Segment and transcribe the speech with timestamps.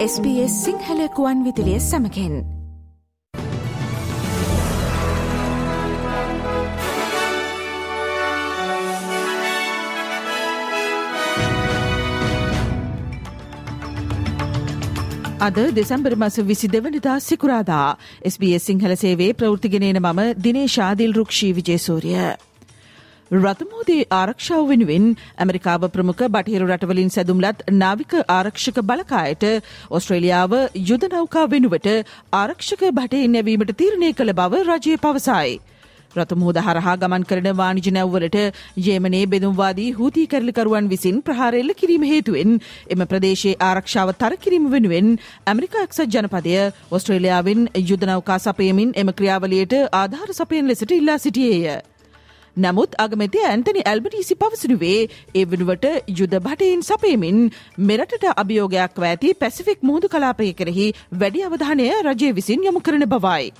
[0.00, 2.34] SBS සිංහලකුවන් විදිලිය සමකෙන්
[15.40, 17.88] අද දෙසැම්බර් මස විසි දෙවනිදා සිකුරාදා
[18.24, 22.49] SBS සිංහල සේවේ ප්‍රෘතිගෙනන මම දිනේශාදිල් රුක්ෂී විජේසූරිය.
[23.30, 25.04] රතමෝදී ආරක්ෂාව වෙනුවෙන්
[25.38, 29.44] ඇමරිකාව ප්‍රමුඛ බටහිරු රටවලින් සැදුම්ලත් නාවික ආරක්ෂක බලකායට
[29.90, 31.86] ඔස්ට්‍රේලියාව යුද නෞකා වෙනුවට
[32.34, 35.52] ආරක්ෂක බටයෙන් නැවීමට තීරණය කළ බව රජය පවසයි.
[36.12, 38.38] රතමුහද හරහා ගමන් කරන වානිජ නැව්වලට
[38.78, 42.58] යේමනේ බෙදුම්වාදී හූති කරලිකරුවන් විසින් ප්‍රහාරෙල්ල කිරීම හේතුවෙන්
[42.90, 45.14] එම ප්‍රදේශයේ ආරක්ෂාව තර කිරීම වෙනුවෙන්
[45.46, 46.58] ඇමරිකා එක්සත් ජනපදය
[46.90, 51.80] ඔස්ට්‍රේලියාවෙන් යුදනෞකා සපයමින් එම ක්‍රියාවලියට ආධාර සපයෙන් ලෙසට ඉල්ලා සිටියේය.
[52.56, 54.98] නමුත් අගමැති ඇන්තනි ඇල්බනීසි පවසනුවේ
[55.34, 57.40] ඒ වෙනුවට යුද භටයින් සපයමින්
[57.80, 63.52] මෙරටට අභියෝගයක් ඇති පැසිෆික් මුහුදු කලාපය කෙරෙහි වැඩි අවධානය රජය විසින් යොමු කරන බවයි.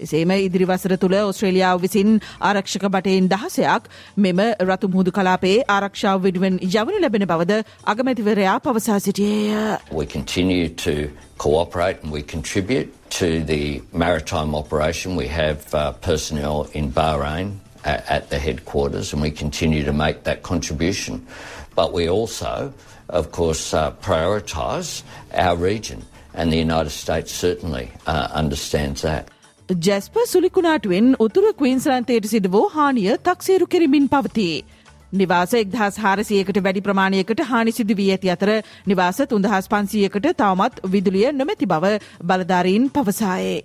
[0.00, 3.88] එසේම ඉදිරිවසර තුළ ඔස්ට්‍රේලියාව විසින් ආරක්ෂක බටයෙන් දහසයක්
[4.18, 9.78] මෙම රතු මුහුදු කලාපේ ආරක්ෂාව වෙනුවෙන් යවනු ලැබෙන බවද අගමැතිවරයා පවසා සිටියේය.
[9.92, 10.94] We continue to
[11.38, 15.16] cooperate and we contribute to the maritime operation.
[15.16, 17.54] We have uh, personnel in Bahrain
[17.84, 21.26] at, at the headquarters and we continue to make that contribution.
[21.74, 22.72] But we also,
[23.10, 25.02] of course, uh, prioritise
[25.34, 26.04] our region
[26.34, 29.28] and the United States certainly uh, understands that.
[29.68, 34.64] ජැස්ප සුලිකුණාටුවෙන් උතුර කවීන්ස්ලන්තයට සිද වූ හානිය තක්සේරු කෙරමින් පවතිේ.
[35.12, 38.50] නිවාස එක්දහස් හාරසියකට වැඩි ප්‍රමාණයකට හානි සිදු වී ඇති අතර
[38.86, 43.58] නිවාස තුන්දහස් පන්සියකට තවමත් විදුලිය නොමැති බව බලධාරීන් පවසායේ.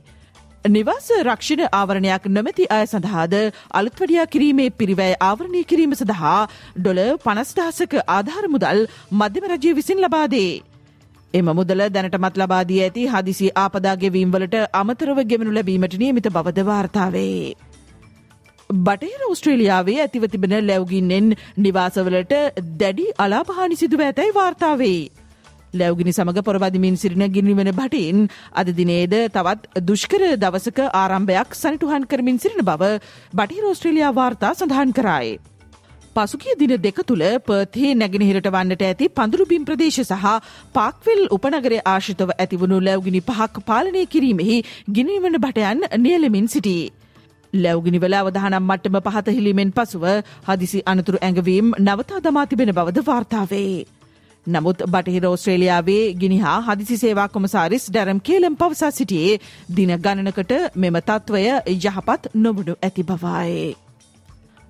[0.66, 3.34] නිවාස රක්ෂණ ආවරණයක් නොමැති අය සඳහාද
[3.72, 10.62] අලුත්වඩියා කිරීමේ පිරිවැය ආවරණය කිරීම සඳහා ඩොල පනස්ටාසක ආධාර මුදල් මධ්‍යම රජය විසින් ලබාදේ.
[11.34, 17.56] එම මුදල දැනටමත් ලබාදී ඇති හදිසි ආපදාගෙවීම්වලට අමතරව ගෙමනු ලැබීමට නියමිත බවද වාර්තාවේ.
[18.70, 22.36] බටහිර ඔස්ට්‍රේලියාවේ ඇතිව තිබෙන ලැවගින්නෙන් නිවාසවලට
[22.78, 25.02] දැඩි අලාපහානි සිදුව ඇතැයි වාර්තාවේ.
[25.74, 32.64] ලැවගිනි සමඟ පොරබදිමින් සිරින ගිනිවන බටයින් අද දිනේද තවත් දුෂ්කර දවසක ආරම්භයක් සනිටුහන් කරමින් සිරින
[32.64, 32.98] බව
[33.34, 35.40] බටහිර ඔස්ට්‍රේලයා වාර්තා සඳහන් කරයි.
[36.16, 40.26] පසුගිය දින දෙක තුළ පර්තේ නැගෙනහිරට වන්නට ඇති පඳුරුබිම් ප්‍රදේශ සහ
[40.74, 44.58] පාක්වෙල් උපනගරය ආශිතව ඇතිවුණු ලැවගිනි පහක් පාලනය කිරීමෙහි
[44.90, 46.92] ගිනිවන බටයන් නියලමින් සිටී.
[47.54, 50.10] ලැවගිනිවල අවධානම් මට්ටම පහතහිලීමෙන් පසුව
[50.48, 53.98] හදිසි අනතුරු ඇඟවීම් නවතා දමා තිබෙන බවද වාර්තාවේ.
[54.48, 59.36] නමුත් බටහිර ඔස්ට්‍රේලියාවේ ගිනිහා හදිසි සේවා කොමසාරිස් ඩැරම් කේලම් පවසා සිටියේ
[59.72, 63.76] දින ගණනකට මෙම තත්ත්වය යහපත් නොවනු ඇති බවයි.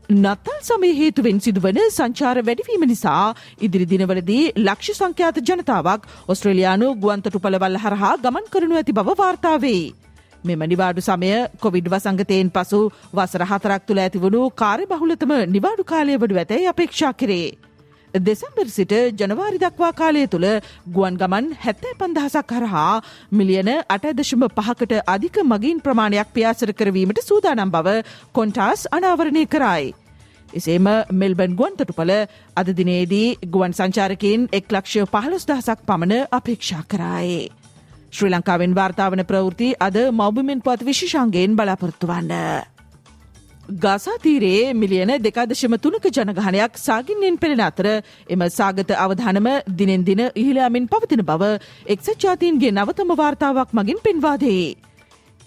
[0.09, 3.23] නත්තල් සමය හේතුවෙන් සිදුවන සංචාර වැඩිවීම නිසා
[3.59, 9.83] ඉදිරි දිනවලදී ලක්ෂ සංඛ්‍යාත ජනතාවක් ඔස්ට්‍රේලයානු ගුවන්තොටුපළවල් හරහා ගමන් කරනු ඇති බව වාර්තාවේ.
[10.43, 12.81] මෙම නිවාඩු සමය කොවිඩ් වසංගතයෙන් පසු
[13.13, 17.68] වසර හතරක් තුළ ඇතිවුණු කාර්ය බහුලතම නිවාඩු කාලය වඩු ඇතැයි අපේක්ෂා කරේ.
[18.13, 20.47] දෙසැම්බර් සිට ජනවාරි දක්වා කාලය තුළ
[20.87, 28.01] ගුවන් ගමන් හැත්තෑ පන්දහසක් හරහා මිලියන අටදශම පහකට අධික මගින් ප්‍රමාණයක් පියාසර කරවීමට සූදානම් බව
[28.33, 29.93] කොන්ටාස් අනාවරණය කරයි.
[30.51, 32.11] එසේම මෙල්බන් ගුවන් තොටුපල
[32.55, 37.51] අද දිනේදී ගුවන් සංචාරකින් එක් ලක්ෂය පහළොස් දහසක් පමණ අපේක්ෂා කරයි.
[38.09, 42.09] ශ්‍රී ලංකාවෙන් වාර්තාවන ප්‍රවෘති අද මෞබිමෙන් පත් විශෂංගෙන් බලාපොරත්තු
[43.69, 43.77] වන්න.
[43.77, 51.21] ගාසාතීරයේ මිලියන දෙකාදශම තුනක ජනගහනයක් සාගින්නෙන් පෙළෙන අතර එම සාගත අවධානම දිනෙන් දින ඉහිලාමින් පවතින
[51.21, 54.75] බව එක්සත් ජාතීන්ගේ නවතම වාර්තාවක් මගින් පෙන්වාදේ.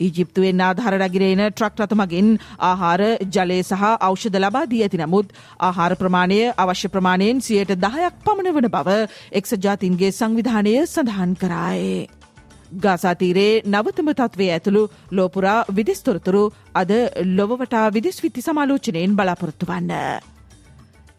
[0.01, 5.93] ඊජිප්තුවෙන් ආධාර රගිරේන ට්‍රක් රථ මගින් ආහාර ජලය සහ ඖෂධ ලබා දී ඇති නමුත් ආහාර
[5.97, 8.99] ප්‍රමාණය අවශ්‍ය ප්‍රමාණයෙන් සියයට දහයක් පමණ වන බව
[9.33, 12.22] එක්සත් ජාතීන්ගේ සංවිධානය සඳහන් කරායේ.
[12.81, 16.45] ගාසාතීරේ නවතම තත්වේ ඇතුළු ලෝපුරා විදිස්තොරතුරු
[16.75, 16.93] අද
[17.31, 19.93] ලොවවටා විදිස් විත්ති සමාලෝචනයෙන් බලාපොරොත්තු වන්න.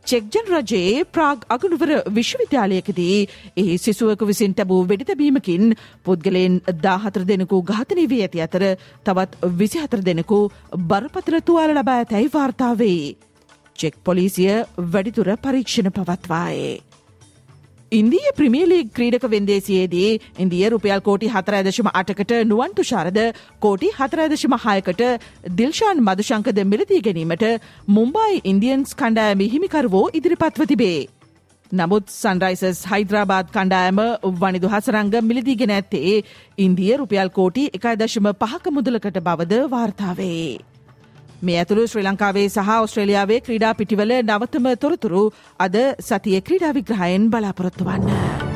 [0.06, 3.17] චෙක්ජන් රජයේ ප්‍රාග් අගනුවර විශ්වවිද්‍යාලයකදී
[3.58, 8.66] එහි සිසුවක විසින් තැබූ වෙඩිතැබීමකින් පුද්ගලයෙන් දාහතර දෙනෙකු ඝාතනය වී ඇති අතර
[9.05, 10.40] තවත් විසිහතර දෙනෙකු
[10.90, 13.16] බරපතර තුවාල ලබා ඇතැයි වාර්තාවේ.
[13.76, 14.52] චෙක් පොලිසිය
[14.88, 16.92] වැඩිතුර පරීක්ෂණ පවත්වායේ.
[17.93, 23.19] ඉන්දිය ප්‍රමියලි ක්‍රීඩක වෙන්දේසියේදී ඉන්දිය රුපියල් කෝටි හතරඇදශම අටකට නුවන් තුෂාරද
[23.61, 25.03] කෝටි හතරඇදශම හයකට
[25.53, 27.45] දිල්ශාන් මදුශංකද මිලදී ගැනීමට
[27.90, 31.07] මුම්බයි ඉන්දියන්ස් කණ්ඩායමි හිමිකරවෝ ඉදිරිපත්ව තිබේ.
[31.72, 34.03] නමුත් සන්රයිසස් හයිද්‍රාබාද් කණ්ඩායම
[34.41, 36.19] වනිදු හසරංග මිලදීගෙන ඇත්තේ
[36.59, 40.72] ඉන්දිය රුපියල් කෝටි එකයිදශම පහක මුදලකට බවද වාර්තාවේ.
[41.47, 45.23] මේ ඇතුළු ශ්‍රී ලංකාවේ සහ ඔස්ට්‍රේලියාවේ ක්‍රීඩා පිටිවල නවතම තොරතුරු
[45.59, 48.53] අද සතිය ක්‍රීඩා විග්‍රහයෙන් බලාපොරොත්තු වන්න.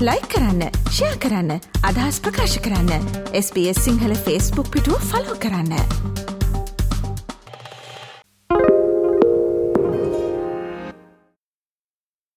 [0.00, 1.50] ලයි කරන්න ෂයා කරන්න
[1.84, 3.06] අදහස් ප්‍රකාශ කරන්න
[3.42, 6.19] SBS සිංහල ෆස්බුක් පිටුව ෆලෝ කරන්න.